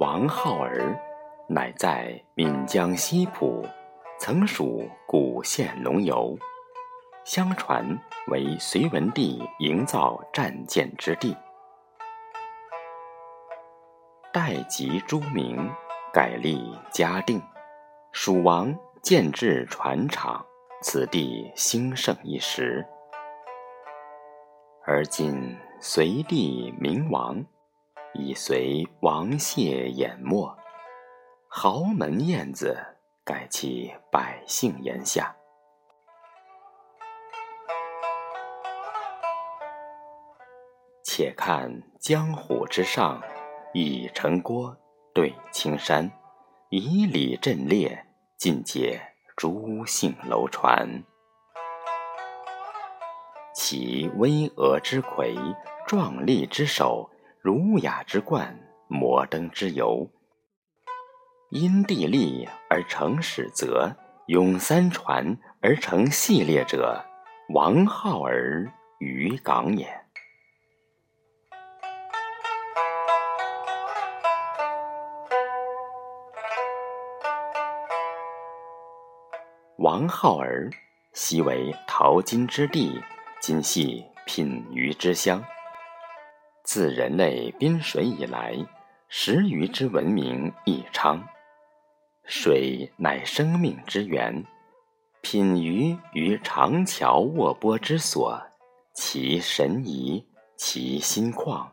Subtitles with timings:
[0.00, 0.98] 王浩儿，
[1.46, 3.62] 乃在闽江西浦，
[4.18, 6.34] 曾属古县龙游。
[7.22, 7.84] 相传
[8.28, 11.36] 为隋文帝营造战舰之地。
[14.32, 15.70] 代及朱明，
[16.10, 17.38] 改立嘉定，
[18.10, 20.42] 蜀王建制船厂，
[20.80, 22.82] 此地兴盛一时。
[24.86, 27.44] 而今隋帝明王，
[28.12, 30.56] 已随王谢淹没，
[31.48, 32.76] 豪门燕子
[33.24, 35.34] 改其百姓檐下。
[41.04, 43.22] 且看江湖之上，
[43.72, 44.76] 一城郭
[45.14, 46.10] 对青山，
[46.70, 48.06] 以礼阵列，
[48.36, 49.00] 尽皆
[49.36, 51.04] 朱姓楼船。
[53.54, 55.36] 其巍峨之魁，
[55.86, 57.10] 壮丽之首，
[57.42, 58.54] 儒雅之冠，
[58.86, 60.06] 摩登之游。
[61.48, 63.90] 因地利而成史则，
[64.26, 67.02] 咏三传而成系列者，
[67.54, 69.88] 王浩儿于港也。
[79.78, 80.68] 王浩儿，
[81.14, 83.02] 昔为淘金之地。
[83.40, 85.42] 今系品鱼之乡。
[86.72, 88.54] 自人类滨水以来，
[89.08, 91.20] 食鱼之文明益昌。
[92.22, 94.44] 水乃生命之源，
[95.20, 98.40] 品鱼于长桥卧波之所，
[98.94, 100.24] 其神怡，
[100.56, 101.66] 其心旷，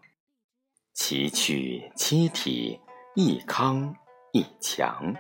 [0.96, 2.82] 其趣其体，
[3.14, 3.96] 亦康
[4.32, 5.14] 亦强。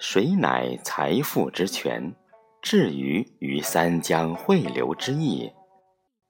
[0.00, 2.12] 水乃财富之泉。
[2.60, 5.52] 至于于三江汇流之意，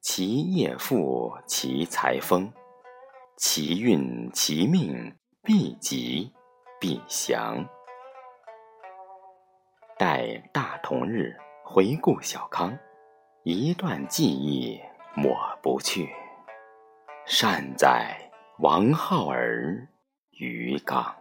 [0.08, 2.48] 其业富，其财丰，
[3.36, 5.12] 其运其命，
[5.42, 6.32] 必吉
[6.80, 7.68] 必祥。
[9.98, 12.78] 待大同日回顾小康，
[13.42, 14.80] 一段记忆
[15.16, 16.08] 抹不去。
[17.26, 18.16] 善哉
[18.60, 19.88] 王浩儿
[20.30, 21.16] 于港。